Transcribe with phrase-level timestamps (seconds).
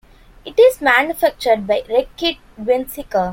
[0.45, 3.29] It is manufactured by Reckitt Benckiser.